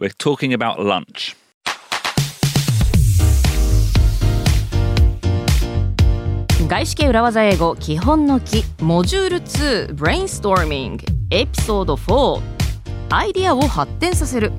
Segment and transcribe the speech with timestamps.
[0.00, 1.34] We're talking about lunch.
[6.68, 12.40] 外資系裏技英語基本の木モジュール2 Brainstorming エピソード4
[13.10, 14.52] アイディアを発展させる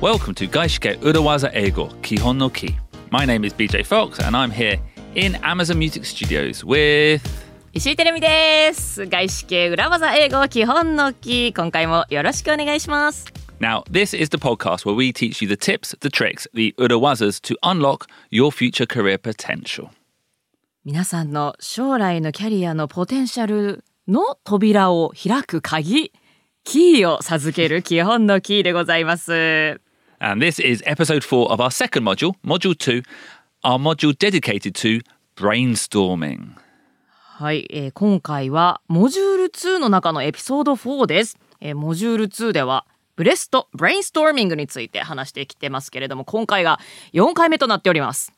[0.00, 2.74] Welcome to Gaishike Urawaza Eigo Kihon no Ki.
[3.12, 4.80] My name is BJ Fox and I'm here
[5.14, 13.26] in Amazon Music Studios with 石井てるみです外資系裏技英語基本の木今回もよろしくお願いします
[13.60, 17.40] Now, this is the podcast where we teach you the tips, the tricks, the urawazas
[17.42, 19.88] to unlock your future career potential.
[20.84, 26.12] 皆さんの将来のキャリアのポテンシャルの扉を開く鍵
[26.62, 29.80] キーを授ける基本のキーでございます
[30.20, 33.02] And this is episode four of our second module, module two,
[33.62, 35.00] our module dedicated to
[35.36, 36.56] brainstorming.
[37.38, 46.80] はい、えー今回はモジュール2の中のエピソード4です、えーモジュール2ではブレストブレインストーミングについて話してきてますけれども今回が
[47.12, 48.32] 4回目となっております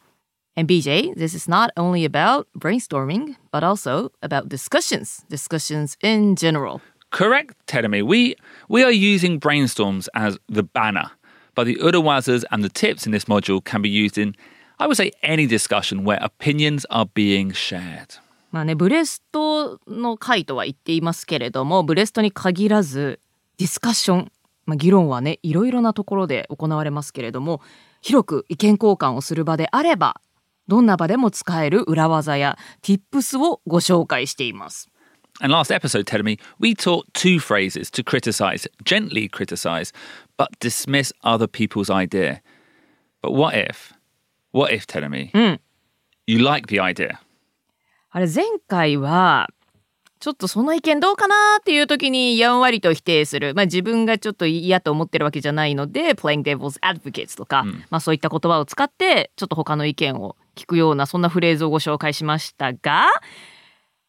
[0.54, 6.82] And BJ, this is not only about brainstorming, but also about discussions, discussions in general.
[7.10, 8.02] Correct, Teremi.
[8.02, 8.36] We
[8.68, 11.10] we are using brainstorms as the banner,
[11.54, 14.34] but the urawazas and the tips in this module can be used in,
[14.78, 18.18] I would say, any discussion where opinions are being shared.
[18.50, 23.20] まあね、ブレストの回とは言っていますけれども、ブレストに限らず、
[23.58, 24.32] ディスカッション、
[24.66, 27.60] まあ、議論はね、いろいろなところで行われますけれども、
[28.00, 30.20] 広く意見交換をする場であれば、
[30.66, 34.88] どんな場でも使える裏技や tips をご紹介しています。
[35.40, 39.92] And last episode, Teremi, we taught two phrases to criticize, gently criticize,
[40.36, 42.42] but dismiss other people's idea.
[43.22, 43.94] But what if,
[44.52, 45.58] what if, Teremi,
[46.26, 47.20] you like the idea?
[48.10, 49.48] あれ前回は
[50.18, 63.06] ちょっとその意見どうかなっていう時にやんわりと否定する、まあ、自分がちょっと嫌と思ってるわけじゃないので playing devil's advocates とか、まあ、そういった言葉を使ってちょっと他の意見を聞くようなそんなフレーズをご紹介しましたが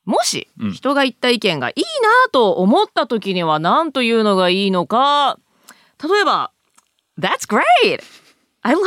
[0.03, 5.39] もし人が言った意見がいいなと思った時には何というのがいいのか
[6.03, 6.51] 例えば
[7.17, 8.03] 「That's great!
[8.63, 8.83] I like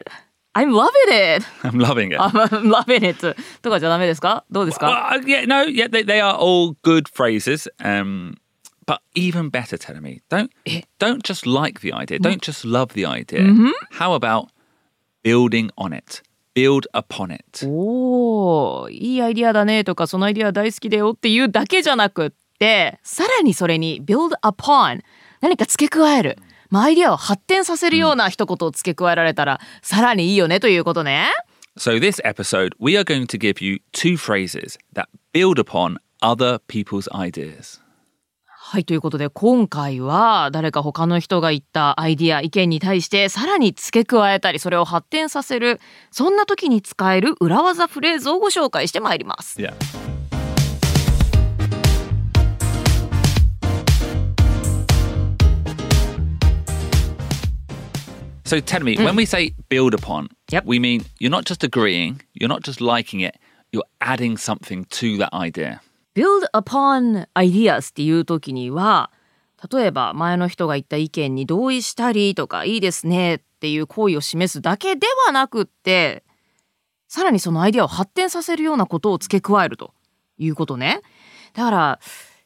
[0.00, 0.25] it!
[0.56, 1.44] I'm loving it!
[1.62, 2.18] I'm loving it.
[2.18, 7.68] I'm loving it!」とかじゃダメですかどうですか Well, uh, yeah, no, yeah, they, they are all good phrases.
[7.80, 8.36] Um,
[8.86, 10.50] but even better, Teremi, don't
[10.98, 13.42] don't just like the idea, don't just love the idea.
[13.98, 14.48] How about
[15.22, 16.22] building on it,
[16.54, 17.66] build upon it?
[17.66, 25.02] おおいいアイディアだねとかそのアイディア大好きだよっていうだけじゃなくってさらにそれに build upon
[25.42, 26.38] 何か付け加える、
[26.70, 31.28] まあ、アイディアを発展させるような一言を付け加えられたら、さらにいいよねということね。
[31.78, 37.08] So this episode, we are going to give you two phrases that build upon other people's
[37.12, 37.80] ideas.
[38.68, 45.78] はいということで今回は誰か他の人が言ったアイディア意見に対してさらに付け加えたりそれを発展させる
[46.10, 49.60] そんな時に使える裏技フレーズをご紹介してまいります。
[49.60, 49.72] Yeah.
[58.46, 60.64] So tell me, when we say build upon, Yep.
[60.66, 63.34] we mean you're not just agreeing, you're not just liking it,
[63.72, 65.80] you're adding something to that idea.
[66.14, 69.10] build upon ideas っていう時には
[69.70, 76.24] 例えば前の人が言った意見に同意したりとかいいですねっていう行為を示すだけではなくって
[77.08, 79.92] さらにそのアイデアを発展させるようなことを付け加えると
[80.38, 81.02] いうことね。
[81.52, 82.00] だから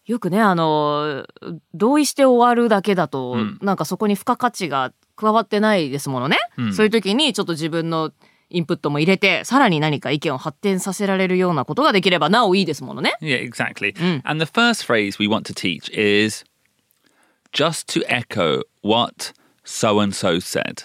[0.06, 1.26] よくねあの
[1.74, 6.38] 同意して終わるだけだと、なんかそこに付加価値が加わってないですものね。
[6.72, 8.12] そういう時にちょっと自分の
[8.48, 13.12] インプットも入れてさらに何か意見を発展させられるようなことができればなおいいですものね。
[13.20, 13.94] Yeah, exactly.
[14.24, 16.44] And the first phrase we want to teach is
[17.52, 19.32] just to echo what
[19.64, 20.84] so and so said.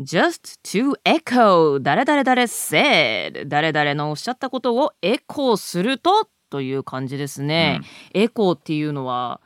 [0.00, 7.82] just to echo 誰々々 said 誰々のおっしゃったことをエコーするとという感じですね、
[8.14, 9.40] エコーっていうのは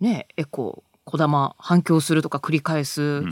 [0.00, 3.22] ねエコーこだま反響するとか繰り返す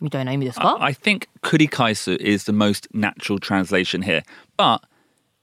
[0.00, 4.22] みたいな意味ですか、I think kurikaisu is the most natural translation here,
[4.56, 4.80] but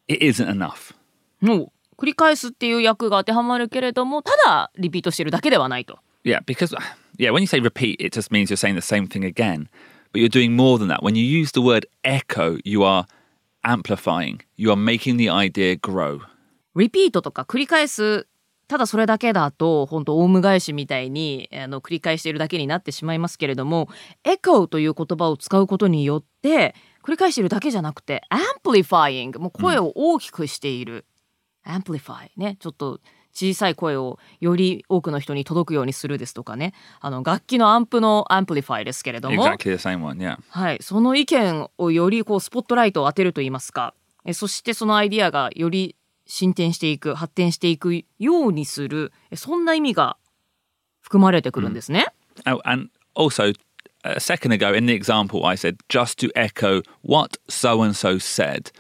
[0.08, 0.96] it isn't enough.
[1.42, 6.76] もう繰り返すっていう訳が当てはまるけれどもただリピートしてるだけではないと Yeah, because
[7.18, 9.70] yeah, when you say repeat, it just means you're saying the same thing again.
[10.12, 11.04] But you're doing more than that.
[11.04, 13.06] When you use the word echo, you are
[13.64, 14.42] amplifying.
[14.56, 16.22] You are making the idea grow.
[16.76, 18.28] リピートとか繰り返す
[18.68, 23.90] ただそれだけだと本当オウム返しみたいにあの繰り返しているだけになってしまいますけれども
[24.24, 31.06] エコーという言葉を使うことによって繰り返しているだけじゃなくて amplifying もう声を大きくしている、
[31.64, 33.00] amplify ねちょっと
[33.36, 36.74] 小さい声をより多くの人に届くようにするですとかね。
[37.02, 39.58] あの楽器のアンプの amplify ですけれども、Exactly.
[40.50, 43.94] はい、その意見をよりこうスポットライトを当てるといいますか。
[44.24, 50.18] えそしてそのアイディアがより進展していく発展していくようにするえそんな意味が
[51.02, 52.08] 含まれてくるんですね。
[52.46, 53.54] Oh, and also,
[54.04, 58.18] a second ago in the example, I said just to echo what so and so
[58.18, 58.72] said.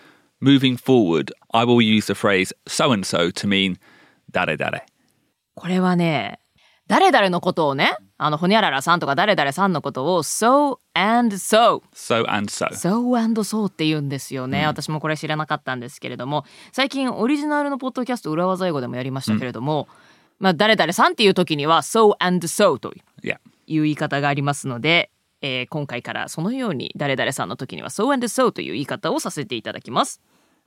[0.41, 3.77] Moving forward, I will use the phrase so and so to mean
[4.31, 4.85] dare dare.
[5.55, 6.39] これはね
[6.87, 12.67] 誰々のことをねあのほにゃららさんとか誰々さんのことを so and so So and so.
[12.67, 19.87] so and so って言うんですよね、私もこれ知らなかったんですけれども最近オリジナルのポッドキャスト裏技英語でもやりましたけれども、
[20.39, 22.93] まあ誰々さんっていう時には so and so と.
[23.67, 25.09] いう言い方がありますので、
[25.41, 30.21] えー今回からそのように誰々さんの時には so and so という言い方をさせていただきます。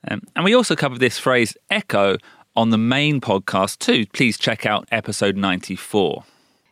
[0.08, 2.18] Um, and we also covered this phrase echo
[2.57, 4.05] on the main podcast too.
[4.13, 6.23] Please check out episode 94.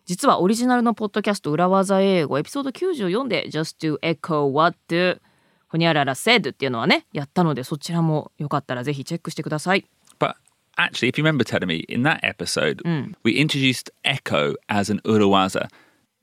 [0.06, 5.22] 実はオリジナルのポッドキャスト裏技英語エピソード94で Just to echo what
[5.68, 9.86] ほにゃらら said っていうのはねやったのでそちらもよかったらぜひチェックしてください。
[10.20, 10.34] But
[10.78, 12.82] actually, if you remember telling me in that episode,
[13.24, 15.70] we introduced echo as an urawaza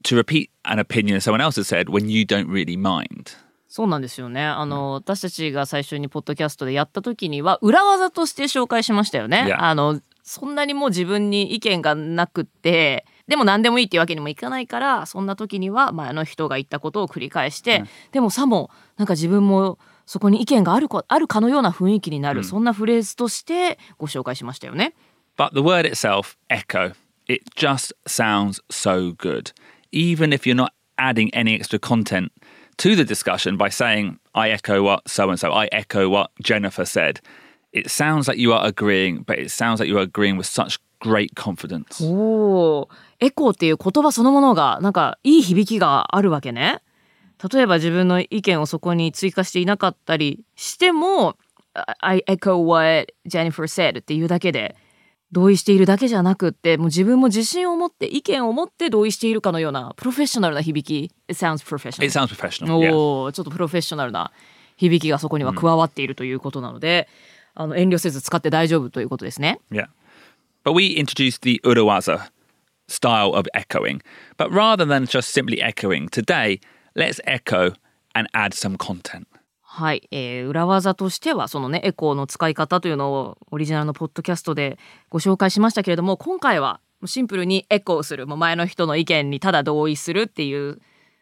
[0.04, 3.36] to repeat an opinion someone else has said when you don't really mind.
[3.73, 4.45] そうなんですよね。
[4.45, 9.51] あの、私たちが最初にポッドキャストでやった時には裏技として紹介しましたよね。
[9.57, 24.93] あの、そんなにもう自分に意見がなくって、でも何でもいいっていうわけにもいかないから、そんな時には前の人が言ったことを繰り返して、でもさもなんか自分もそこに意見があるこあるかのような雰囲気になる、そんなフレーズとしてご紹介しましたよね。
[25.35, 26.93] But the word itself, echo,
[27.27, 29.51] it just sounds so good.
[29.91, 32.29] Even if you're not adding any extra content
[32.77, 36.85] to the discussion by saying, I echo what so and so, I echo what Jennifer
[36.85, 37.19] said.
[37.71, 40.79] It sounds like you are agreeing, but it sounds like you are agreeing with such
[40.99, 42.03] great confidence.
[42.03, 42.87] おー
[43.19, 46.81] エコーっていう言葉そのものがなんかいい響きがあるわけね。
[47.51, 51.35] 例えば自分の意見をそこに追加していなかったりしても
[51.99, 54.75] 「I echo what Jennifer said」っていうだけで
[55.33, 62.79] 同意しているだけじゃなくってもう自分も自信を持って意見を持って同意しているかのようなプロフェッショナルな響き It sounds professional It sounds professional.
[62.79, 62.95] Yeah.
[62.95, 64.31] おーちょっとプロフェッショナルな
[64.77, 67.07] 響きがそこには加わっているということなので、
[67.55, 69.59] あの遠慮せず使って大丈夫ということですね。
[69.71, 69.87] Yeah.
[70.63, 72.29] But we introduced the Urawaza
[72.87, 74.01] style of echoing.
[74.37, 76.59] But rather than just simply echoing, today,
[76.95, 77.73] let's echo
[78.15, 79.27] and add some content.
[79.75, 84.77] はい、えー裏技としてはそのねエコーの使い方というのをオリジナルのポッドキャストで
[85.09, 90.79] ご紹介しましたけれども今回はシンプルにエコーするもう前の人の意見にただ同意するっていう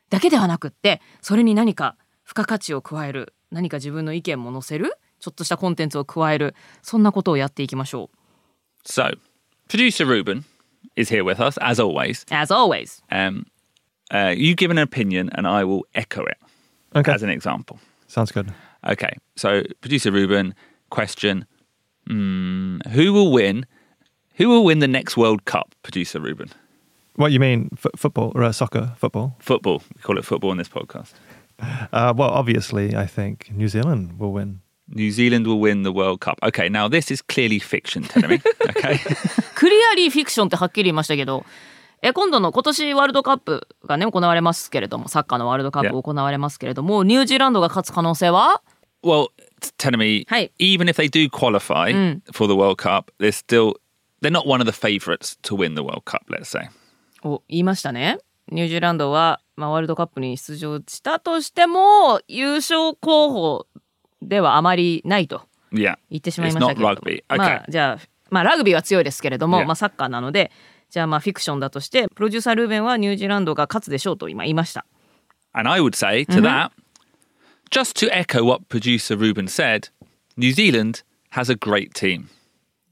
[0.10, 1.96] だけではなくってそれに何か
[2.26, 8.10] 付加価値を加える何か自分の意見も載せるちょっとしたコンテンツを加えるそんなことをやっていきましょ
[8.86, 9.18] So,
[9.70, 10.44] producer Ruben
[10.98, 12.26] is here with us, as always.
[12.30, 12.36] う。
[12.36, 13.46] As always Um,
[14.12, 16.38] uh, you give an opinion and I will echo it
[16.94, 17.14] Okay.
[17.14, 17.78] as an example.
[18.11, 18.53] Sounds good.
[18.89, 20.55] Okay, so producer Ruben,
[20.91, 21.45] question:
[22.09, 23.67] mm, Who will win?
[24.37, 25.75] Who will win the next World Cup?
[25.83, 26.51] Producer Ruben,
[27.17, 28.93] What you mean, f- football or uh, soccer?
[28.97, 29.35] Football?
[29.41, 29.83] football.
[29.97, 31.13] We call it football in this podcast.
[31.59, 34.61] Uh, well, obviously, I think New Zealand will win.
[34.89, 36.39] New Zealand will win the World Cup.
[36.43, 38.43] Okay, now this is clearly fiction, telling me.
[38.69, 38.99] Okay,
[39.57, 41.45] クリアリーフィクションってはっきり言いましたけど
[42.02, 48.62] え今度の今年ワールドカップがね行われますけれどもサッカーのワールドカップ.行われますけれどもニュージーランドが勝つ可能性は
[49.04, 49.28] ？Well,
[49.78, 50.26] telling me
[50.60, 53.74] even if they do qualify for the World Cup, they're still
[54.22, 56.22] they're not one of the favourites to win the World Cup.
[56.30, 56.70] Let's say.
[57.24, 58.18] を言いましたね
[58.50, 63.68] ニュージーランドは、まあ、ワールドカップに出場したとしても優勝候補
[64.24, 70.52] ではあまりないと言ってしまいましたけれど.まあじゃあまあラグビーは強いですけれども.まあサッカーなので
[70.91, 74.87] じゃあまあフィクションだとしてプロデューサールーベンはニュージーランドが勝つでしょうと今言いました
[75.53, 76.71] And I would say to that,
[77.71, 79.89] just to echo what producer Ruben said,
[80.37, 82.29] New Zealand has a great team.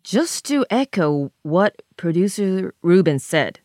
[0.02, 3.60] Just to echo what producer Ruben said,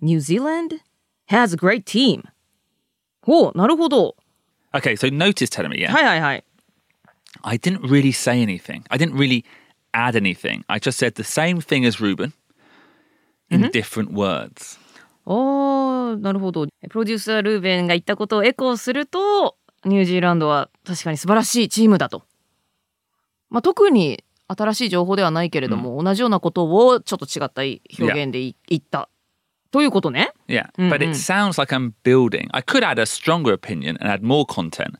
[0.00, 0.82] New Zealand
[1.26, 2.22] has a great team.
[3.22, 4.14] ほう、なるほど。
[4.72, 6.44] Okay, so notice telling me, yeah, はいはいはい。
[7.42, 8.84] I didn't really say anything.
[8.88, 9.44] I didn't really
[9.92, 10.64] add anything.
[10.68, 12.32] I just said the same thing as Ruben
[13.49, 14.79] In different words.
[15.25, 16.65] おー、なるほど。
[16.89, 22.23] プロデューサールーベンが言ったことをエコーすると、ニュージーランドは確かに素晴らしいチームだと。
[23.49, 27.61] まあ、特に新しい情報ではないけれども、同じようなことをちょっと違った
[28.03, 29.09] 表現でい言った。
[29.71, 30.31] ということね。
[30.47, 32.47] Yeah, but it sounds like I'm building.
[32.51, 34.95] I could add a stronger opinion and add more content.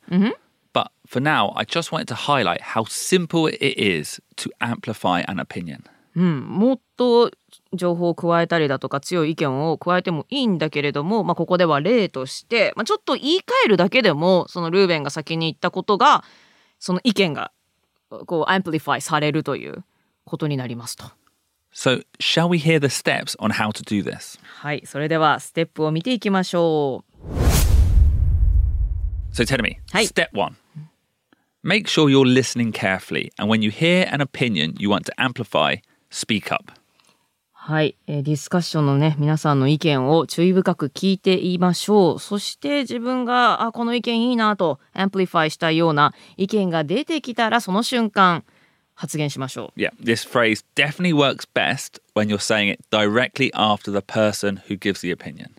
[0.72, 5.40] But for now, I just wanted to highlight how simple it is to amplify an
[5.40, 5.82] opinion.
[6.16, 7.32] うん、もっと
[7.74, 16.24] 情報を加えたりだとか強い意見を加えてもいいんだけれども、まあ、ここでは例として、まあ、ちょっと言い換えるだけでもそのルーベンが先に言ったことが
[16.80, 17.52] その意見が
[18.10, 19.84] こう amplify されるという
[20.26, 21.06] ことになりますと。
[21.72, 24.40] So, shall we hear the steps on how to do this?
[24.42, 27.20] はい、それではステップを見ていきましょう。
[29.32, 30.56] So, tell me, step one
[31.64, 35.76] make sure you're listening carefully, and when you hear an opinion you want to amplify,
[36.10, 36.72] speak up.
[37.70, 42.20] はい、えーディスカッションのね皆さんの意見を注意深く聞いていましょう。
[42.20, 48.44] そして自分があこの意見いいなとアンプリファイしたいような意見が出てきたらその瞬間
[48.96, 49.80] 発言しましょう。
[49.80, 55.02] Yeah, this phrase definitely works best when you're saying it directly after the person who gives
[55.02, 55.52] the opinion.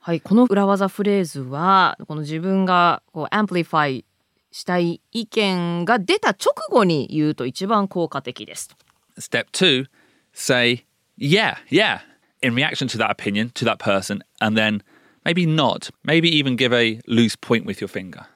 [0.00, 0.20] はい。
[0.20, 4.04] この裏技フレーズはこの自分がこうアンプリファイ
[4.52, 8.76] したい意見が出た直後に言うと一番効果的です
[9.18, 9.86] Step two,
[10.34, 10.84] say,
[11.20, 12.00] yeah, yeah,
[12.42, 14.82] in reaction to that opinion, to that person, and then
[15.24, 18.26] maybe nod, maybe even give a loose point with your finger.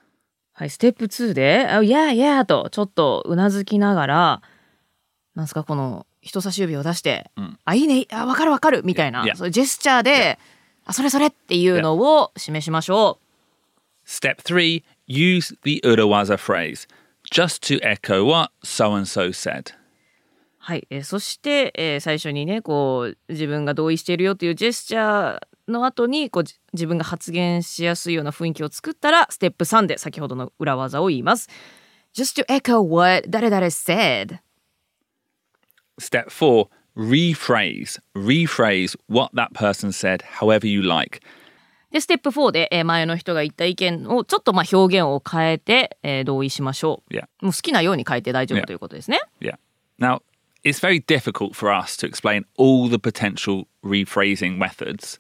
[0.56, 4.42] はい、ステップ2で、あ、いやいやと、ちょっとうなずきながら、
[5.34, 7.32] なんすか、この人差し指を出して、
[7.64, 9.34] あ、いいね、あ、わかるわかる、みたいな、Yeah.
[9.34, 10.38] そうジェスチャーで、
[10.84, 13.18] あ、それそれっていうのを示しましょ
[14.06, 16.86] Step three, use the Urawaza phrase
[17.32, 19.72] just to echo what so and so said.
[20.66, 20.71] う。
[20.71, 31.49] はい、えーそして、えー最初にね、こう、自分が同意しているよっていうジェスチャーの後に、こう、じ自分が発言しやすいような雰囲気を作ったら、ステップ3で先ほどの裏技を言います。
[32.14, 34.38] just to echo what 誰々 said.
[36.00, 38.00] Step four, rephrase.
[38.16, 41.21] Rephrase what that person said however you like.
[41.92, 47.26] で、ステップ4で、えー前の人が言った意見をちょっとまあ表現を変えて、えー同意しましょ Yeah.
[47.40, 47.47] う。
[47.47, 48.66] もう好きなように変えて大丈夫 Yeah.
[48.66, 49.21] ということですね。
[49.40, 49.56] Yeah.
[50.00, 50.21] Now,
[50.63, 55.19] it's very difficult for us to explain all the potential rephrasing methods.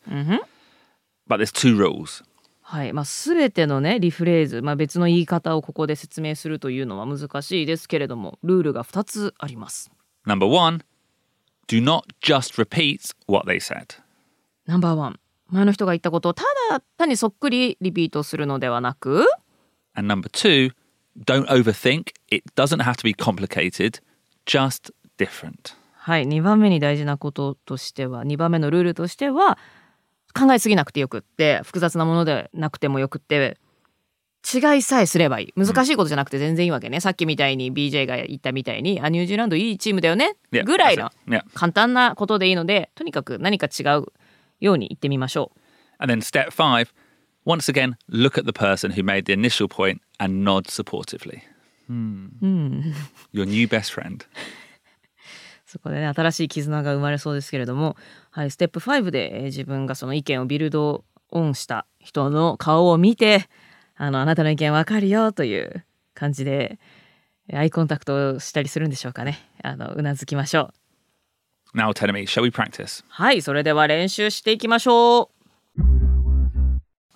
[1.27, 2.23] But there's two rules.
[2.61, 2.93] はい。
[2.93, 9.89] まあ、すべてのね、リフレーズ、まあ、別の言い方をここで説明するというのは難しいですけれども、ルールが2つあります。
[10.27, 10.83] Number one,
[11.67, 13.99] do not just repeat what they said.
[14.67, 15.19] ナンバーワン。
[15.47, 19.25] 前の人が言ったことをただ単にそっくりリピートするのではなく、
[19.95, 20.71] And number two,
[21.17, 22.13] don't overthink.
[22.29, 23.99] It doesn't have to be complicated,
[24.45, 25.74] just different.
[25.96, 26.24] はい。
[26.26, 29.58] 2番目に大事なこととしては、2番目のルールとしては、
[30.38, 33.56] 考えすぎなくてよくって、複雑なものでなくてもよくって、
[34.52, 35.52] 違いさえすればいい。
[35.56, 37.00] 難しいことじゃなくて全然いいわけね。
[37.00, 41.10] さっきみたいに BJ が言ったみたいに、あ、ニュージーランドいいチームだよねぐらいの.
[41.54, 44.12] 簡単なことでいいので、とにかく何か違う
[44.60, 45.60] ように言ってみましょう。
[45.98, 46.88] And then step five,
[47.46, 51.40] once again, look at the person who made the initial point and nod supportively.
[53.32, 54.26] Your new best friend.
[55.74, 57.96] そこでね、新しい絆が生まれそうですけれども、
[58.30, 63.48] はい、ステップ5で、えー自分がその意見をビルドオンした人の顔を見て、
[63.96, 66.78] あの、あなたの意見わかるよという感じで、
[67.48, 69.40] えーアイコンタクトをしたりするんでしょうかね。
[69.64, 70.72] あの、うなずきましょ
[71.74, 71.76] う。
[71.76, 73.04] Now tell me, shall we practice?
[73.08, 75.28] はい、それでは練習していきましょ
[75.76, 75.78] う。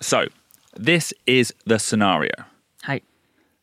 [0.01, 0.29] So,
[0.77, 2.29] this is the scenario.
[2.81, 3.03] はい、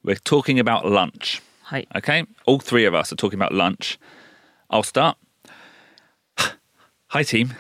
[0.03, 1.43] We're talking about lunch.
[1.63, 1.89] はい。
[1.95, 2.27] Okay?
[2.47, 3.99] All three of us are talking about lunch.
[4.71, 5.17] I'll start.
[7.09, 7.55] Hi, team.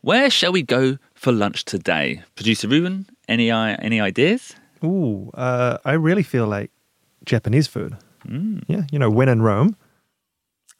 [0.00, 2.22] Where shall we go for lunch today?
[2.34, 4.54] Producer Ruben, any any ideas?
[4.84, 6.70] Ooh, uh, I really feel like
[7.24, 7.96] Japanese food.
[8.68, 9.76] Yeah, you know, when in Rome.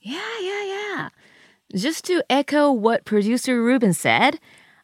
[0.01, 1.09] Yeah, yeah, yeah.
[1.75, 4.39] Just to echo what producer Ruben said,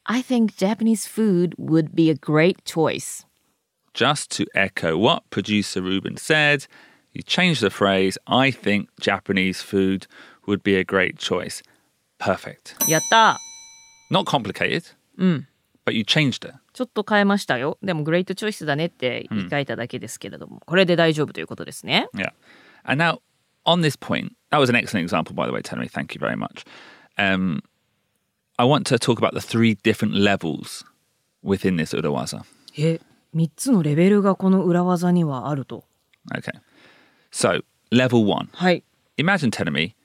[0.07, 3.25] I think Japanese food would be a great choice.
[3.95, 6.67] Just to echo what producer Ruben said,
[7.13, 10.07] you changed the phrase, I think Japanese food
[10.48, 11.64] would be a great choice.
[12.20, 12.76] Perfect.
[12.90, 14.96] やったー Not complicated,
[15.86, 16.56] but you changed it.
[16.74, 17.78] ちょっと変えましたよ。
[17.84, 22.08] でもグレートチョイスだねって言い換えただけですけれども、これで大丈夫ということですね。
[22.16, 22.32] Yeah.
[22.84, 23.20] And now,
[23.66, 25.90] on this point, that was an excellent example, by the way, Tenry.
[25.90, 26.66] Thank you very much.
[27.18, 27.62] Um,
[28.58, 30.84] I want to talk about the three different levels
[31.44, 32.44] within this Urawaza.
[32.78, 33.00] え、
[33.36, 35.84] 3つのレベルがこの裏技にはあると。
[36.34, 36.60] Okay.
[37.32, 38.50] So, level one.
[38.54, 38.84] はい。
[39.18, 39.96] Imagine telling me,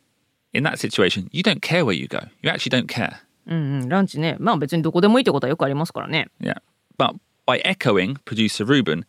[0.53, 2.19] in that situation, you don't care where you go.
[2.41, 3.17] You actually don't care.
[3.47, 4.37] うんうん、ランチね。
[4.39, 6.27] まあ別にどこでもいいってことはよくありますからね。
[6.39, 6.57] Yeah.
[6.97, 7.15] But
[7.47, 9.05] by echoing producer Ruben,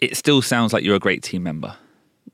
[0.00, 1.74] it still sounds like you're a great team member.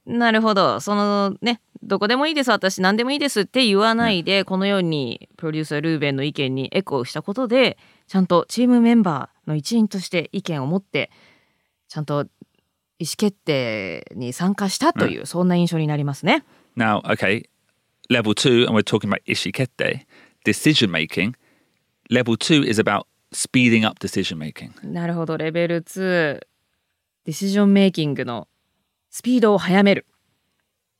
[0.06, 0.80] なるほど。
[0.80, 11.10] そのね、どこでもいいです、私何でもいいですって言わないで、このようにプロデューサールーベンの意見にエコーしたことで、ちゃんとチームメンバーの一員として意見を持って、
[11.88, 12.26] ちゃんと
[12.98, 16.44] 意思決定に参加したという、そんな印象になりますね。
[16.76, 17.46] Now, okay,
[18.09, 20.05] level two, and we're talking about ishikete.
[20.45, 21.35] decision making.
[22.09, 24.71] Level two is about speeding up decision making.
[24.83, 26.39] なるほどレベル2
[27.25, 28.47] ディシジョンメイキングの
[29.09, 30.05] スピードを速める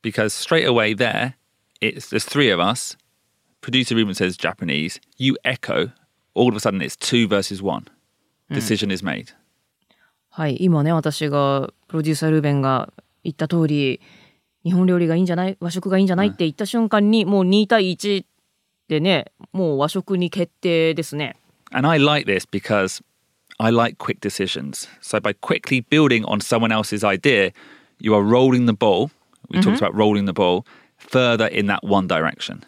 [0.02, 1.34] Because straight away there,
[1.80, 2.96] it's there's three of us.
[3.60, 5.00] Producer Ruben says Japanese.
[5.16, 5.90] You echo.
[6.34, 7.86] All of a sudden, it's two versus one.
[8.50, 9.34] Decision is made.
[10.30, 12.92] はい今ね私がプロデューサールーベンが
[13.24, 14.00] 言った通り
[14.63, 18.25] 日本料理がいいんじゃない和食がいいんじゃないって言った瞬間にもう2対1
[18.87, 21.37] でねもう和食に決定ですね
[21.71, 23.01] And I like this because
[23.57, 24.87] I like quick decisions.
[25.01, 27.51] So by quickly building on someone else's idea,
[27.99, 29.11] you are rolling the ball.
[29.49, 30.65] We talked about rolling the ball
[30.97, 32.63] further in that one direction.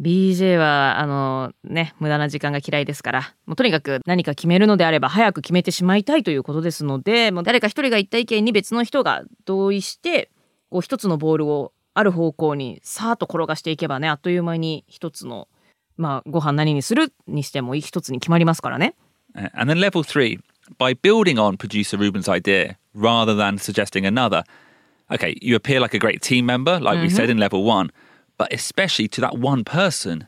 [0.00, 10.30] BJ はあのね無駄な時間が嫌いですからもうとにかく何か決めるのであれば早く決めてしまいたいということですのでもう誰か一人が言った意見に別の人が同意して
[10.74, 15.46] こう一つのボールをある方向にさーっと転がしていけばねあっという間に一つの
[15.96, 18.96] まあご飯何にするにしても一つに決まりますからね。
[19.36, 20.40] Uh, And then level three,
[20.76, 24.42] by building on producer Ruben's idea rather than suggesting another,
[25.12, 27.92] okay, you appear like a great team member, like we said in level one,
[28.36, 30.26] but especially to that one person,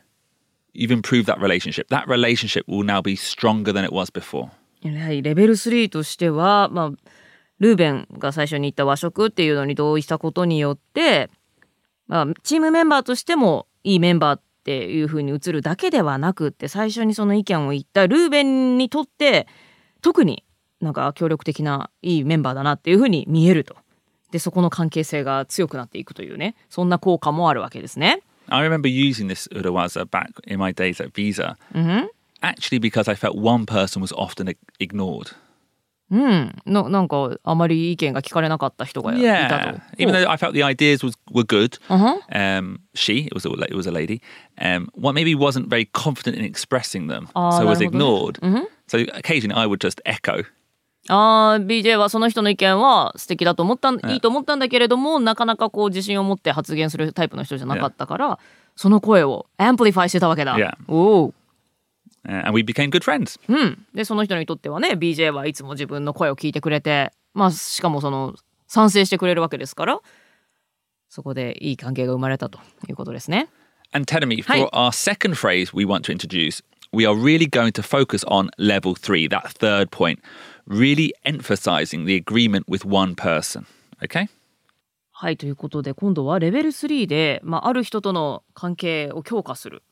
[0.71, 1.89] you've improved that relationship.
[1.89, 4.51] That relationship will now be stronger than it was before.
[4.81, 6.91] はい、レベル3としては、まあ、
[7.59, 11.29] ルーベンが最初に言った和食っていうのに同意したことによって、
[12.07, 19.47] まあ、チームメンバーとしてもいいメンバーっていう風に映るだけではなくって最初にその意見を言ったルーベンにとって
[20.01, 20.43] 特に
[20.81, 23.75] なんか協力的ないいメンバーだなっていう風に見えると。
[24.31, 28.21] でそこの関係性が強くなっていくというねそんな効果もあるわけですね。
[28.49, 31.55] I remember using this urawaza back in my days at Visa,
[32.41, 35.33] actually because I felt one person was often ig- ignored.
[36.09, 39.79] うん、ななんかあまり意見が聞かれなかった人がいた Yeah, と。
[39.97, 41.77] even though I felt the ideas was were good.
[41.89, 42.19] Uh-huh.
[42.31, 44.21] Um, she it was a, it was a lady.
[44.57, 48.39] Um, what maybe wasn't very confident in expressing them, Ah, so was ignored.
[48.87, 50.45] So occasionally I would just echo.
[51.09, 58.39] あー BJ はその人の意見は素敵だと思ったん、いいと思ったんだけれどもなかなかこう自信を持って発言するタイプの人じゃなかったから、
[58.75, 60.57] その声をアンプリファイしてたわけだ。
[60.57, 60.75] Yeah.
[60.87, 61.33] おお、Uh,
[62.26, 63.40] and we became good friends.
[63.48, 63.86] うん。
[63.94, 68.34] でその人にとってはね BJ はいつも自分の声を聞いてくれてまあしかもその
[68.68, 70.00] 賛成してくれるわけですから
[71.08, 73.48] そこでいい関係が生まれたということですね。
[73.92, 74.68] And Telemi, for Hi.
[74.72, 78.94] our second phrase we want to introduce, we are really going to focus on level
[78.94, 80.20] three, that third point,
[80.66, 83.66] really emphasizing the agreement with one person.
[84.02, 84.30] Okay?
[85.10, 89.82] はいということで今度はレベル3で、まあ、ある人との関係を強化する、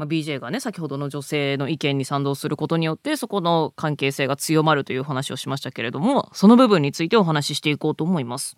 [0.00, 8.56] まあ、BJ がね先ほどの女性の意見に賛同することによってそこの関係性が強まるという話をしましたけれどもその部分についてお話ししていこうと思います。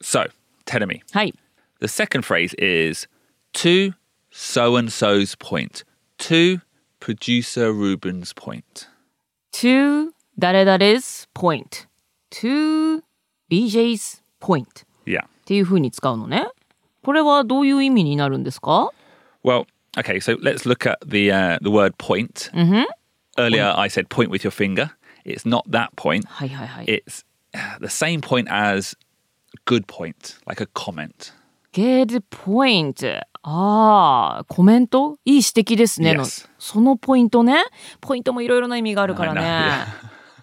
[0.00, 0.30] So,
[0.66, 1.34] Telemi, はい、
[1.80, 3.08] the second phrase is
[3.54, 3.92] to
[4.30, 5.84] so and so's point,
[6.18, 6.60] to
[7.00, 8.62] producer Ruben's point.
[9.52, 11.88] to 誰々 's point
[12.30, 13.02] to
[13.50, 14.68] BJ's point っ
[15.06, 15.24] Yeah.
[15.44, 16.46] ていう風に使うのね。
[17.02, 18.90] これはどういう意味になるんですか？
[19.46, 22.50] Well, okay, so let's look at the uh, the word point.
[23.38, 24.90] Earlier, I said point with your finger.
[25.24, 26.26] It's not that point.
[26.26, 26.86] はいはいはい。
[26.86, 28.96] It's uh, the same point as
[29.64, 31.32] good point, like a comment.
[31.72, 33.20] Good point.
[33.42, 36.10] ああ、コメントいい指摘ですね。
[36.10, 36.16] Yes.
[36.16, 36.26] の
[36.58, 37.66] そのポイントね。
[38.00, 39.86] ポイントもいろいろな意味があるからね。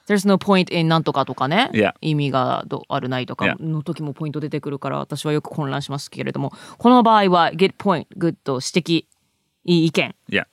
[0.07, 1.69] There's no point in なんとかとかね。
[1.73, 1.93] Yeah.
[2.01, 9.05] 意味がどあるないとか.の時もポイント出てくるから私はよく混乱しますけれども、この場合は good point, good 指摘、
[9.65, 10.15] いい意見。
[10.29, 10.45] Yeah.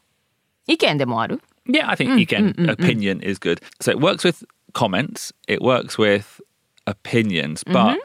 [0.67, 3.61] 意見でもある Yeah, I think again, opinion is good.
[3.81, 6.41] So it works with comments, it works with
[6.87, 7.99] opinions, but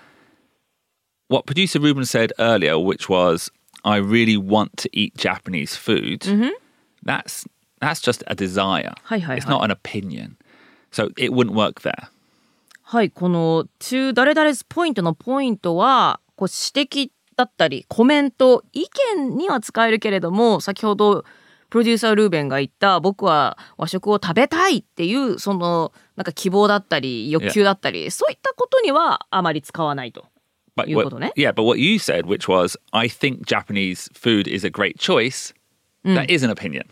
[1.30, 3.50] what producer Ruben said earlier, which was,
[3.84, 6.26] I really want to eat Japanese food,
[7.04, 7.46] that's
[7.82, 8.94] that's just a desire.
[9.06, 9.52] Hi, hi, it's hi.
[9.52, 10.38] not an opinion.
[10.96, 12.10] So it wouldn't work there.
[12.84, 18.86] はい、この中誰々ポイントのポイントはこう指摘だったりコメント意
[19.18, 21.26] 見には使えるけれども先ほど
[21.70, 30.28] プロデューサールーベンが言った僕は和食を食べたいっていうそのなんか希望だったり欲求だったり、そういったことにはあまり使わないと。
[30.78, 31.34] But いう what- ことね。
[31.36, 35.54] yeah, but what you said, which was, I think Japanese food is a great choice,
[36.06, 36.86] that is an opinion.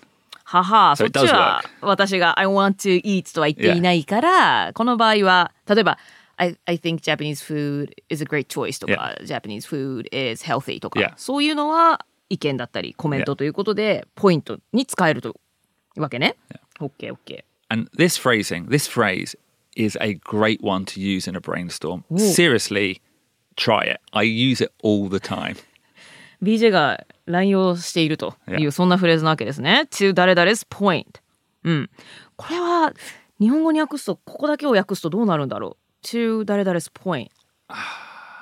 [0.62, 5.98] はは So そっちは私が I want to eat とは言っていないから、この場合は例えば
[6.38, 11.14] I, I think Japanese food is a great choice とか、Japanese food is healthy とか、Yeah.
[11.16, 15.32] そういうのは意見だったりコメント.ということでポイントに使えるとい
[15.98, 16.36] うわけね。
[16.80, 17.44] OK OK。
[17.70, 19.36] And this phrasing, this phrase
[19.76, 22.04] is a great one to use in a brainstorm.
[22.16, 23.02] Seriously,
[23.56, 24.00] try it.
[24.12, 25.58] I use it all the time.
[26.42, 29.88] BJ が乱用しているという.そんなフレーズなわけですね。
[29.92, 31.06] to 誰々 's point。
[31.64, 31.90] うん。
[32.36, 32.94] これは
[33.40, 37.30] 日本語に訳すとここだけを訳すとどうなるんだろう to 誰々 's point。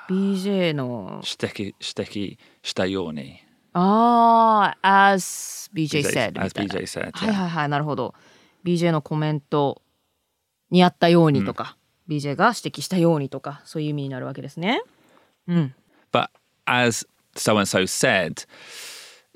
[0.09, 3.39] BJ の指摘指摘したように。
[3.73, 7.11] ああ as BJ said み as BJ said.
[7.13, 8.13] はいはいはいなるほど
[8.65, 9.81] BJ のコメント
[10.69, 11.75] にあったようにとか、
[12.07, 14.81] BJ が指摘したようにとかそういう意味になるわけですね。
[15.47, 15.75] うん。
[16.11, 16.27] But
[16.65, 18.44] as so and so said,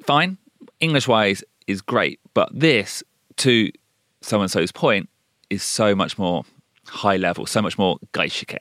[0.04, 0.38] fine,
[0.80, 3.02] English wise is great, but this,
[3.36, 3.70] to
[4.20, 5.08] so and so's point,
[5.48, 6.44] is so much more
[6.86, 8.58] high level, so much more gaishike.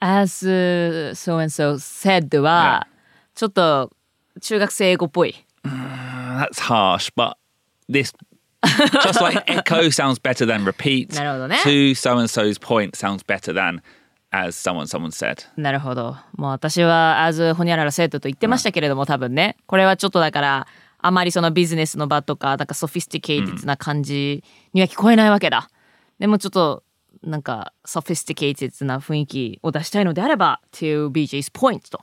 [0.00, 2.86] as so and so said は、
[3.34, 3.90] ちょっと
[4.40, 5.34] 中学生英語っぽい。
[5.64, 7.34] That's harsh, but
[7.88, 8.12] this,
[9.02, 11.56] just like echo sounds better than repeat, なるほどね。
[11.62, 13.82] to so and so's point sounds better than
[15.57, 16.17] なるほど。
[16.33, 19.05] まう私は as ほにゃらら生徒と言ってましたけれども、uh.
[19.05, 19.57] 多分ね。
[19.65, 20.67] これはちょっとだから
[20.99, 24.43] あまりそのビジネスの場とかなんか sophisticated な感じ
[24.73, 25.69] には聞こえないわけだ、
[26.19, 26.83] でもちょっと
[27.21, 32.01] なんか sophisticated な雰囲気を出したいのであれば to BJ's point と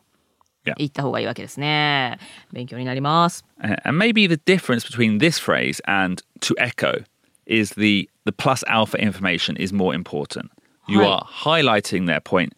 [0.76, 2.18] 言ったほうがいいわけですね。
[2.52, 7.04] 勉強になります、uh, and maybe the difference between this phrase and to echo
[7.46, 10.50] is the the plus alpha information is more important.
[10.88, 12.52] You are highlighting their point,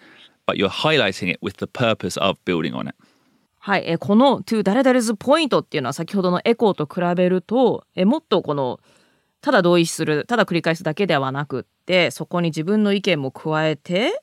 [0.47, 2.95] but you're highlighting it with the purpose of building on it.
[3.59, 8.81] はい、えーこの to 誰々 's point っていうのは先ほどのエコーと比べると、えーもっとこの
[9.41, 14.23] ただ同意するただ繰り返すだけではなくってそこに自分の意見も加えて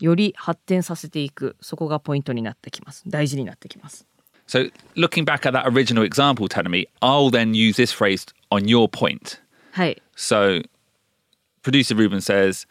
[0.00, 4.06] より発展させていくそこがポイントになってきます大事になってきます
[4.46, 8.88] So looking back at that original example, me, I'll then use this phrase on your
[8.88, 9.38] point.
[9.72, 10.62] はい So
[11.62, 12.66] producer Ruben says,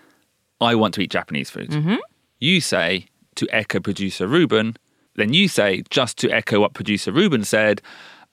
[0.60, 1.72] I want to eat Japanese food.
[2.38, 4.76] You say to echo producer Ruben,
[5.16, 7.82] then you say, just to echo what producer Ruben said,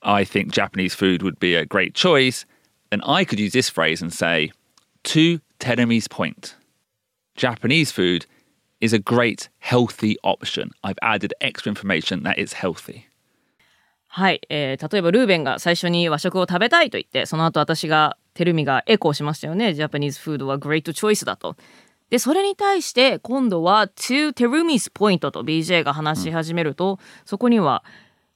[0.01, 2.45] I think Japanese food would be a great choice.
[2.89, 4.51] Then I could use this phrase and say,
[5.03, 6.55] to Teremi's point,
[7.35, 8.25] Japanese food
[8.81, 10.71] is a great healthy option.
[10.83, 13.05] I've added extra information that it's healthy.
[14.11, 21.55] はい、えー例えばルーベンが最初に和食を食べたいと言ってその後私がテルミがエコーしましたよねジャパニーズフードはグレートチョイスだと
[22.10, 27.84] でそれに対して今度は to テルミスポイントと BJ が話し始めると、そこには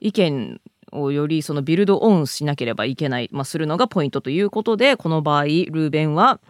[0.01, 0.61] 意見
[0.93, 6.41] をよりそのビルドオンしなければいけない、まあ、するのがポイントということでこの場合ルーベンは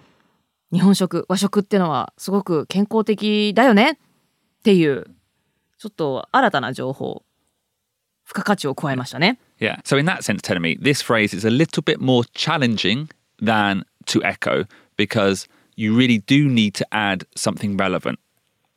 [0.72, 3.96] 日本食和食ってのはすごく健康的だよねっ
[4.62, 5.06] ていう
[5.78, 7.22] ちょっと新たな情報
[8.26, 9.38] 付加価値を加えましたね。
[9.58, 9.80] Yeah.
[9.84, 13.08] So in that sense, telling me this phrase is a little bit more challenging
[13.40, 18.18] than to echo because you really do need to add something relevant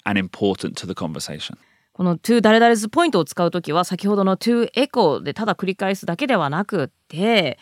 [0.06, 1.58] and important to the conversation.
[1.94, 7.60] この to 誰々 's ポイントを使うときは先ほどの to echo でただ繰り返すだけではなくって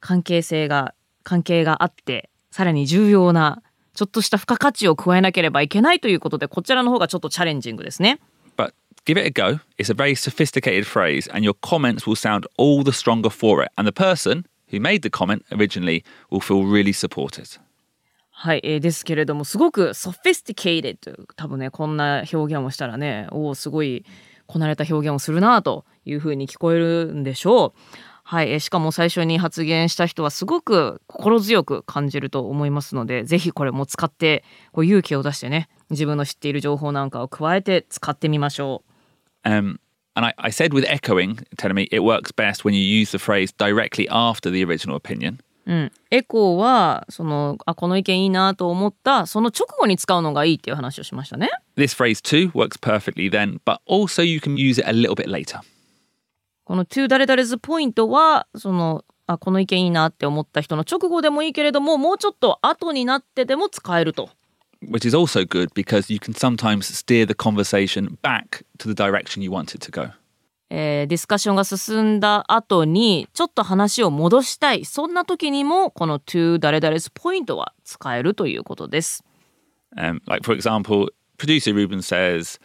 [0.00, 3.62] 関係性が関係があってさらに重要な
[3.94, 8.18] ちょっとした付加価値を加えなければいけないということでこちらの方がちょっとチャレンジングですね。
[8.56, 8.72] But
[9.04, 9.60] give it a go.
[9.78, 13.70] It's a very sophisticated phrase, and your comments will sound all the stronger for it.
[13.76, 17.58] And the person who made the comment originally will feel really supported.
[18.40, 20.96] はい、えーですけれどもすごく sophisticated
[21.34, 24.04] 多分ねこんな表現をしたらねおおすごい
[24.46, 27.72] こなれた表現をするなというふうに聞こえるんでしょう。
[28.22, 38.84] はい、えーしかも最初に発言した人はすごく心強く感じると思いますのでぜひこれも使ってこう勇気を出してね自分の知っている情報なんかを加えて使ってみましょ
[39.44, 39.48] う。
[39.48, 39.80] Um,
[40.14, 43.18] and I, I said with echoing, telling me it works best when you use the
[43.18, 45.38] phrase directly after the original opinion.
[45.68, 51.50] うん、エコーはそのあこの意見いいなと思ったその直後に使うのがいいっていう話をしましたね。
[51.76, 55.60] This phrase too works perfectly then, but also you can use it a little bit later.
[56.64, 64.30] この to 誰々 's ポイントはそのあこの意見いいなって思った人の直後でもいいけれどももうちょっと後になってでも使えると。
[64.80, 69.50] which is also good because you can sometimes steer the conversation back to the direction you
[69.50, 70.10] want it to go.
[70.70, 79.24] えーディスカッションが進んだ後にちょっと話を戻したいそんな時にもこの to 誰々 's ポイントは使えるということです。
[79.96, 82.58] Um, like, for example, producer Ruben says,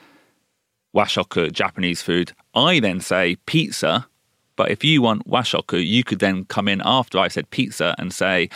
[0.93, 2.33] washoku, Japanese food.
[2.53, 4.07] I then say pizza.
[4.55, 8.13] But if you want washoku, you could then come in after I said pizza and
[8.13, 8.49] say,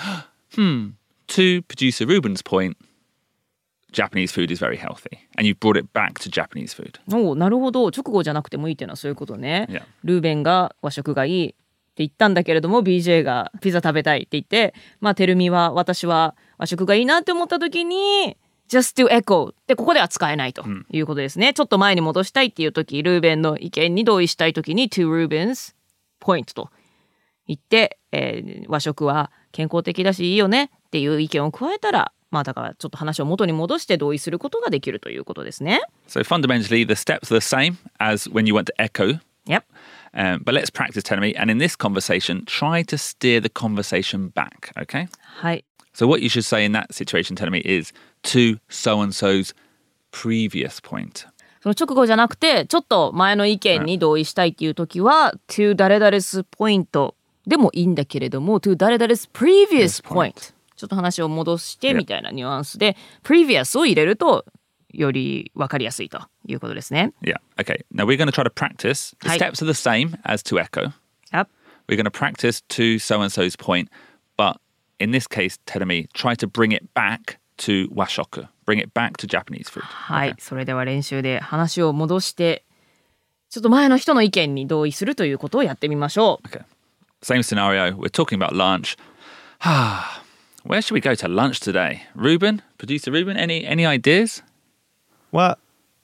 [0.53, 0.89] hmm,
[1.29, 2.77] to producer Ruben's point,
[3.91, 5.17] Japanese food is very healthy.
[5.37, 6.99] And you've brought it back to Japanese food.
[7.11, 9.67] おうなるほど直後じゃなくてもいいっていうのはそういうことね。
[9.69, 9.83] Yeah.
[10.03, 11.55] ルーベンが和食がいいって
[11.97, 18.37] 言ったんだけれども BJ がピザ食べたいって言ってまあテルミは私は和食がいいなって思った時に
[18.69, 25.73] just to echo ってここでは使えないということですね、ちょっと前に戻したいっていう時ルーベンの意見に同意したい時に to Ruben's
[26.19, 26.69] ポイントと
[27.47, 35.81] 言って、えー和食は健康的だしいいよねっていう意見を加えたらまあだからちょっと話を元に戻して同意することができるということですね。
[36.07, 39.19] So fundamentally, the steps are the same as when you want to echo.
[39.45, 39.63] Yep.
[40.13, 41.33] Um, but let's practice me.
[41.35, 44.71] And in this conversation, try to steer the conversation back.
[44.77, 45.07] Okay.
[45.21, 45.63] はい。
[45.93, 49.53] So what you should say in that situation, me, is to so and so's
[50.11, 51.25] previous point.
[51.61, 57.13] その直後じゃなくてちょっと前の意見に同意したいっていう時は、to 誰々 's point
[57.47, 64.45] でもいいんだけれども to 誰々 's previous point ちょっと話を戻してみたいなニュアンスで previous を入れると
[64.93, 67.13] より分かりやすいということですね。
[67.21, 67.37] Yeah.
[67.57, 67.83] Okay.
[67.93, 69.15] Now we're going to try to practice.
[69.21, 69.37] The Hi.
[69.37, 70.93] steps are the same as to echo.
[71.33, 71.49] Yep.
[71.89, 73.89] We're going to practice to so and so's point,
[74.37, 74.57] but
[74.99, 78.47] in this case, Telemi, try to bring it back to washoku.
[78.65, 79.83] Bring it back to Japanese food.
[79.83, 82.63] はい、それでは練習で話を戻して
[83.49, 86.47] ちょっと前の人の意見に同意するということをやってみましょう。
[86.47, 86.63] Okay.
[87.21, 87.95] Same scenario.
[87.95, 88.97] We're talking about lunch.
[89.61, 90.21] Ah,
[90.63, 92.03] where should we go to lunch today?
[92.15, 94.41] Ruben, producer Ruben, any any ideas?
[95.31, 95.57] Well,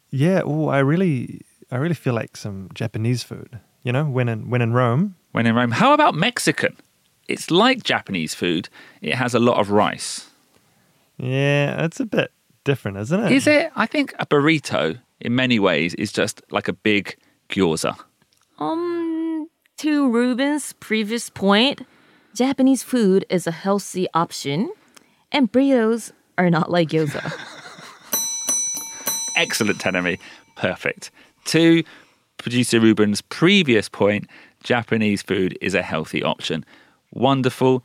[0.09, 0.41] yeah.
[0.43, 3.59] Oh, I really, I really feel like some Japanese food.
[3.83, 5.15] You know, when in when in Rome.
[5.31, 6.77] When in Rome, how about Mexican?
[7.27, 8.69] It's like Japanese food.
[9.01, 10.29] It has a lot of rice.
[11.17, 12.31] Yeah, it's a bit
[12.63, 13.31] different, isn't it?
[13.31, 13.71] Is it?
[13.75, 17.15] I think a burrito, in many ways, is just like a big
[17.49, 17.97] gyoza.
[18.59, 21.81] Um, to Ruben's previous point,
[22.34, 24.70] Japanese food is a healthy option,
[25.32, 27.32] and burritos are not like gyoza.
[29.36, 30.18] Excellent, Tenemi.
[30.56, 31.10] Perfect.
[31.46, 31.82] To
[32.38, 34.26] producer Ruben's previous point,
[34.62, 36.64] Japanese food is a healthy option.
[37.12, 37.84] Wonderful.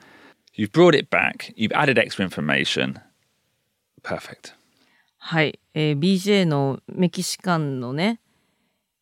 [0.53, 1.53] You've brought it back.
[1.55, 2.99] You've added extra information.
[4.03, 4.53] Perfect.
[5.17, 8.19] はい、えー BJ のメキシカンのね、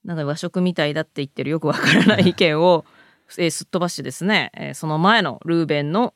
[0.06, 2.86] なんか和食みたいだって言ってるよくわからない意見を、
[3.39, 6.15] えーすっ飛ばしてですね、えーその前のルーベンの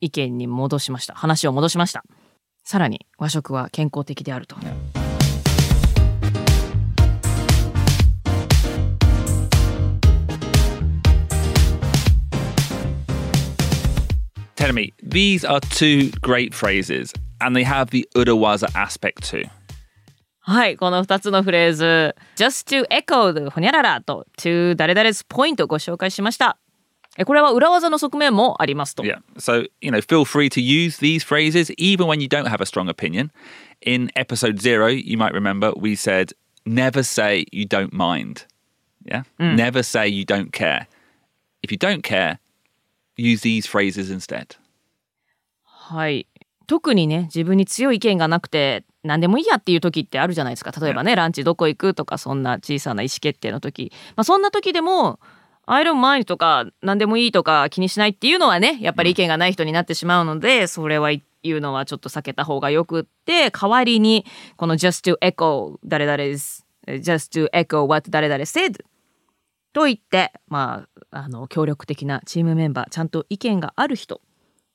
[0.00, 1.14] 意見に戻しました。
[1.14, 2.04] 話を戻しました。
[2.64, 4.56] さらに和食は健康的であると。
[14.56, 19.44] Tenemi, these are two great phrases, and they have the urawaza aspect too.
[20.44, 26.58] はい、この2つのフレーズ、just to echo the ほにゃららと to 誰々 's point をご紹介しました。
[27.16, 29.04] えこれは裏技の側面もありますと。
[29.04, 29.20] Yeah.
[29.36, 32.66] So, you know, feel free to use these phrases even when you don't have a
[32.66, 33.30] strong opinion.
[33.82, 36.32] In episode zero, you might remember we said,
[36.64, 38.46] never say you don't mind.
[39.04, 39.24] Yeah.
[39.38, 40.86] Never say you don't care.
[41.62, 42.38] If you don't care,
[43.16, 44.56] use these phrases instead.
[45.64, 46.26] はい。
[46.66, 50.72] 特にね、自分に強い意見がなくて、何でもいいやっていう時ってあるじゃないですか。
[50.80, 53.92] 例えばね、ランチどこ行くとか、そんな小さな意思決定の時。
[54.16, 55.18] まあ、そんな時でも、
[55.66, 61.10] I don't mind とか、何でもいいとか気にしないっていうのはね、やっぱり意見がない人になってしまうので、それは
[61.42, 64.24] 言うのはちょっと避けた方がよくって、代わりに、
[64.56, 68.84] この just to echo 誰々 is, just to echo what 誰々 said
[69.72, 74.20] と言って、まあ、あの、協力的なチームメンバー、ちゃんと意見がある人っ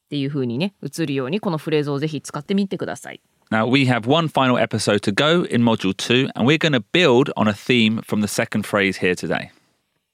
[0.09, 3.21] ていう風にね、映るように、このフレーズをぜひ使ってみてください。
[3.50, 7.30] Now, we have one final episode to go in module two, and we're going to build
[7.36, 9.50] on a theme from the second phrase here today.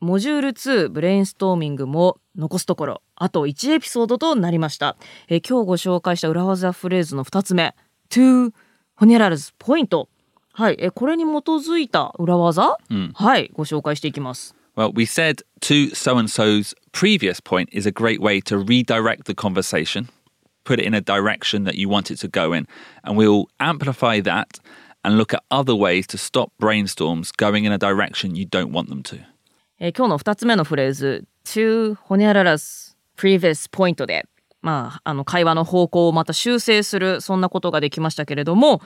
[0.01, 7.75] モジュール2ブレインストーミングも残すところあと1エピソードとなりました、えー今日ご紹介した裏技フレーズの2つ目
[8.09, 8.53] to
[8.95, 10.09] ホニャラルズポイント
[10.53, 12.77] はい、えーこれに基づいた裏技、
[13.15, 19.25] はいご紹介していきます Well, we said to so and so's previous point is a great way to redirect
[19.25, 20.07] the conversation,
[20.64, 22.68] Put it in a direction that you want it to go in.
[23.04, 24.60] And we'll amplify that
[25.04, 28.90] and look at other ways to stop brainstorms going in a direction you don't want
[28.90, 29.20] them to.
[29.80, 34.26] えー今日の2つ目のフレーズ to ホニャララス previous point で
[34.62, 38.82] まああの会話の方向をまた修正するそんなことができましたけれども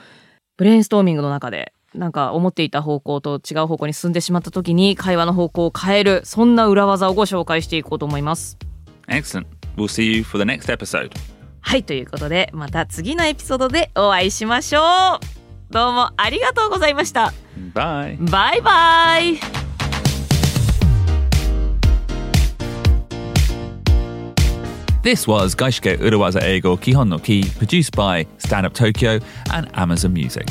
[0.56, 8.58] ブレインストーミングの中でなんか思っていた方向と違う方向に進んでしまった時に会話の方向を変えるそんな裏技をご紹介していこうと思います。
[9.06, 9.46] Excellent.
[9.76, 11.12] We'll see you for the next episode.
[11.60, 15.38] はいということでまた次のエピソードでお会いしましょう。
[15.70, 17.32] どうもありがとうございました。
[17.74, 18.16] Bye.
[18.30, 19.68] バイバイ。
[25.02, 29.20] This was Gaishike Urawaza Eigo Kihon no Ki, produced by Stand Up Tokyo
[29.52, 30.44] and Amazon Music.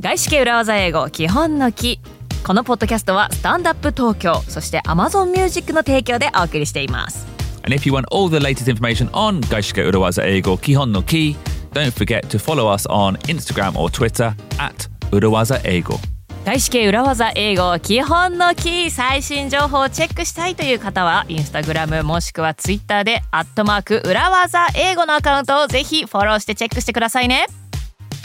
[0.00, 2.00] 外資系裏技英語基本の木
[2.44, 7.35] このポッドキャストはスタンダップ東京そして Amazon Music の提供でお送りしています
[7.66, 11.36] And if you want all the latest information on Gaishike Urawaza Eigo Kihon no Ki,
[11.72, 15.98] don't forget to follow us on Instagram or Twitter at Urawaza Eigo.
[16.44, 27.46] 外資系裏技英語基本のキー最新情報をチェックしたいという方はインスタグラムもしくはツイッターでアットマーク裏技英語のアカウントをぜひフォローしてチェックしてくださいね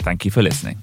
[0.04, 0.76] Thank you for listening.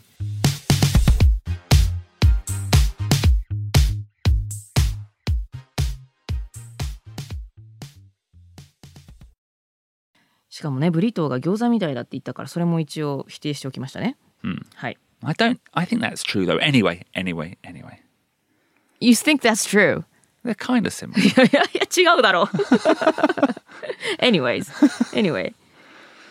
[10.59, 14.17] しかもねブリトーが餃子みたいだって言ったからそれも一応否定しておきましたね、
[14.75, 15.57] はい I don't.
[15.73, 16.57] I think that's true though.
[16.57, 18.01] Anyway, anyway, anyway.
[18.99, 20.03] You think that's true?
[20.43, 21.17] They're kind of similar.
[21.17, 22.45] いやいや違うだろう
[24.21, 24.65] Anyways
[25.13, 25.53] anyway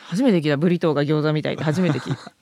[0.09, 2.33] 初めて聞いたブリトーが餃子みたいって初めて聞いた